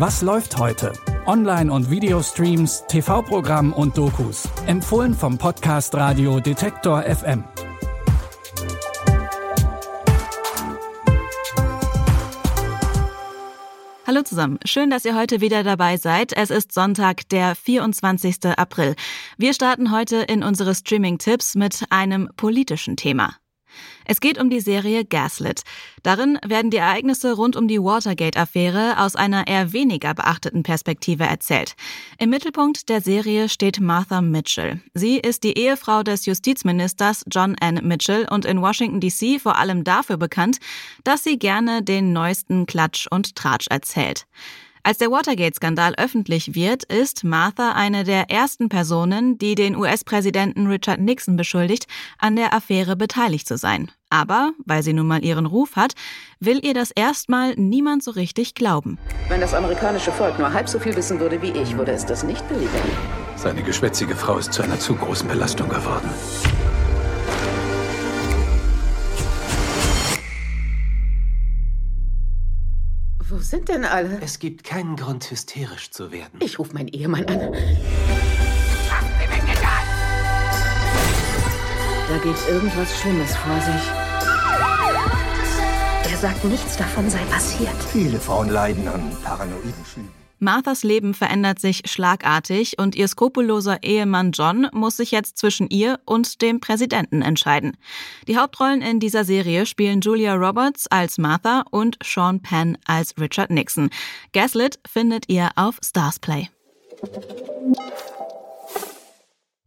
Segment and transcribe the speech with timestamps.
[0.00, 0.94] Was läuft heute?
[1.26, 4.48] Online- und Videostreams, TV-Programm und Dokus.
[4.66, 7.44] Empfohlen vom Podcast Radio Detektor FM.
[14.06, 16.32] Hallo zusammen, schön, dass ihr heute wieder dabei seid.
[16.34, 18.56] Es ist Sonntag, der 24.
[18.56, 18.96] April.
[19.36, 23.34] Wir starten heute in unsere Streaming-Tipps mit einem politischen Thema.
[24.04, 25.62] Es geht um die Serie Gaslit.
[26.02, 31.74] Darin werden die Ereignisse rund um die Watergate-Affäre aus einer eher weniger beachteten Perspektive erzählt.
[32.18, 34.80] Im Mittelpunkt der Serie steht Martha Mitchell.
[34.94, 37.80] Sie ist die Ehefrau des Justizministers John N.
[37.82, 40.58] Mitchell und in Washington DC vor allem dafür bekannt,
[41.04, 44.26] dass sie gerne den neuesten Klatsch und Tratsch erzählt.
[44.82, 51.00] Als der Watergate-Skandal öffentlich wird, ist Martha eine der ersten Personen, die den US-Präsidenten Richard
[51.00, 51.86] Nixon beschuldigt,
[52.18, 53.90] an der Affäre beteiligt zu sein.
[54.08, 55.92] Aber, weil sie nun mal ihren Ruf hat,
[56.40, 58.98] will ihr das erstmal niemand so richtig glauben.
[59.28, 62.22] Wenn das amerikanische Volk nur halb so viel wissen würde wie ich, würde es das
[62.22, 62.70] nicht billigen.
[63.36, 66.08] Seine geschwätzige Frau ist zu einer zu großen Belastung geworden.
[73.50, 74.20] Wo sind denn alle?
[74.22, 76.38] Es gibt keinen Grund, hysterisch zu werden.
[76.38, 77.52] Ich rufe meinen Ehemann an.
[82.08, 83.90] Da geht irgendwas Schlimmes vor sich.
[86.12, 87.74] Er sagt, nichts davon sei passiert.
[87.90, 90.19] Viele Frauen leiden an paranoiden Schüben.
[90.40, 96.00] Marthas Leben verändert sich schlagartig und ihr skrupelloser Ehemann John muss sich jetzt zwischen ihr
[96.06, 97.76] und dem Präsidenten entscheiden.
[98.26, 103.50] Die Hauptrollen in dieser Serie spielen Julia Roberts als Martha und Sean Penn als Richard
[103.50, 103.90] Nixon.
[104.32, 106.48] Gaslit findet ihr auf Starsplay.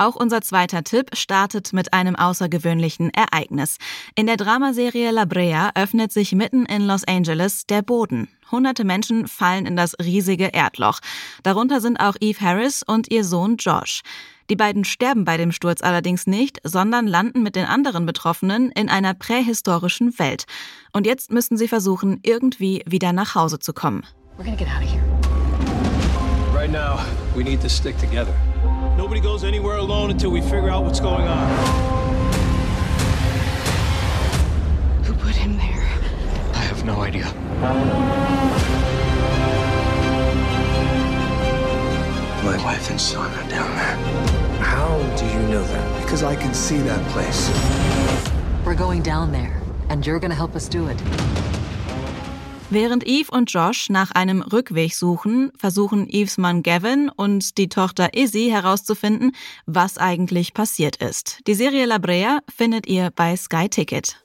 [0.04, 3.78] Auch unser zweiter Tipp startet mit einem außergewöhnlichen Ereignis.
[4.16, 8.28] In der Dramaserie La Brea öffnet sich mitten in Los Angeles der Boden.
[8.52, 11.00] Hunderte Menschen fallen in das riesige Erdloch.
[11.44, 14.02] Darunter sind auch Eve Harris und ihr Sohn Josh.
[14.50, 18.90] Die beiden sterben bei dem Sturz allerdings nicht, sondern landen mit den anderen Betroffenen in
[18.90, 20.44] einer prähistorischen Welt.
[20.92, 24.04] Und jetzt müssen sie versuchen, irgendwie wieder nach Hause zu kommen.
[24.38, 25.02] We're gonna get out of here.
[26.54, 27.00] Right now,
[27.38, 28.36] we need to stick together.
[28.98, 31.50] Nobody goes anywhere alone until we figure out what's going on.
[35.04, 35.84] Who put him there?
[36.54, 37.26] I have no idea.
[42.44, 43.98] My wife and son are down there.
[44.60, 46.02] How do you know that?
[46.04, 47.50] Because I can see that place.
[48.64, 51.02] We're going down there, and you're gonna help us do it.
[52.74, 58.16] Während Eve und Josh nach einem Rückweg suchen, versuchen Eves Mann Gavin und die Tochter
[58.16, 59.36] Izzy herauszufinden,
[59.68, 61.42] was eigentlich passiert ist.
[61.46, 64.18] Die Serie La Brea findet ihr bei Sky Ticket.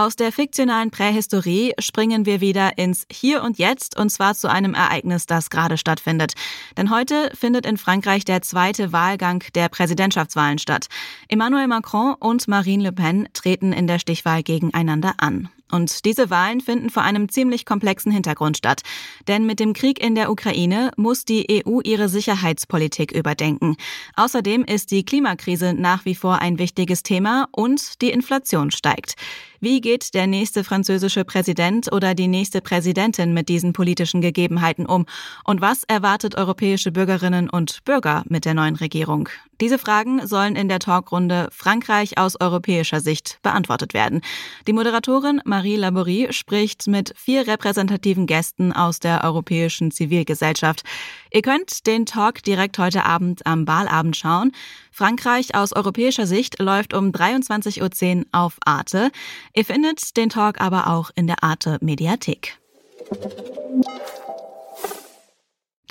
[0.00, 4.72] Aus der fiktionalen Prähistorie springen wir wieder ins Hier und Jetzt und zwar zu einem
[4.72, 6.32] Ereignis, das gerade stattfindet.
[6.78, 10.86] Denn heute findet in Frankreich der zweite Wahlgang der Präsidentschaftswahlen statt.
[11.28, 15.50] Emmanuel Macron und Marine Le Pen treten in der Stichwahl gegeneinander an.
[15.70, 18.80] Und diese Wahlen finden vor einem ziemlich komplexen Hintergrund statt.
[19.28, 23.76] Denn mit dem Krieg in der Ukraine muss die EU ihre Sicherheitspolitik überdenken.
[24.16, 29.14] Außerdem ist die Klimakrise nach wie vor ein wichtiges Thema und die Inflation steigt.
[29.62, 35.04] Wie geht der nächste französische Präsident oder die nächste Präsidentin mit diesen politischen Gegebenheiten um?
[35.44, 39.28] Und was erwartet europäische Bürgerinnen und Bürger mit der neuen Regierung?
[39.60, 44.22] Diese Fragen sollen in der Talkrunde Frankreich aus europäischer Sicht beantwortet werden.
[44.66, 50.84] Die Moderatorin Marie Laborie spricht mit vier repräsentativen Gästen aus der europäischen Zivilgesellschaft.
[51.30, 54.52] Ihr könnt den Talk direkt heute Abend am Wahlabend schauen.
[54.90, 59.10] Frankreich aus europäischer Sicht läuft um 23.10 Uhr auf Arte.
[59.54, 62.58] Ihr findet den Talk aber auch in der Arte Mediathek.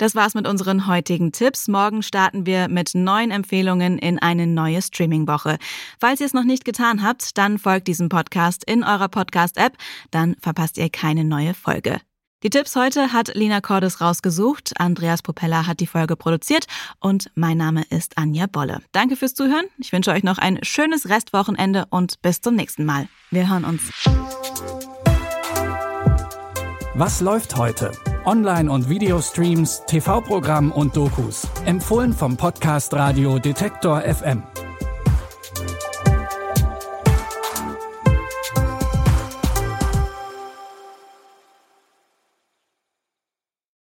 [0.00, 1.68] Das war's mit unseren heutigen Tipps.
[1.68, 5.58] Morgen starten wir mit neuen Empfehlungen in eine neue Streaming-Woche.
[6.00, 9.76] Falls ihr es noch nicht getan habt, dann folgt diesem Podcast in eurer Podcast-App,
[10.10, 12.00] dann verpasst ihr keine neue Folge.
[12.42, 16.64] Die Tipps heute hat Lina Cordes rausgesucht, Andreas Popella hat die Folge produziert
[16.98, 18.80] und mein Name ist Anja Bolle.
[18.92, 23.08] Danke fürs Zuhören, ich wünsche euch noch ein schönes Restwochenende und bis zum nächsten Mal.
[23.30, 23.82] Wir hören uns.
[26.94, 27.92] Was läuft heute?
[28.24, 31.46] Online- und Videostreams, TV-Programm und Dokus.
[31.66, 34.42] Empfohlen vom Podcast Radio Detektor FM.